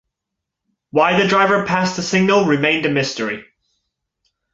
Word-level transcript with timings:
Why 0.89 1.21
the 1.21 1.27
driver 1.27 1.63
passed 1.67 1.95
the 1.95 2.01
signal 2.01 2.45
remained 2.45 2.87
a 2.87 2.89
mystery. 2.89 3.45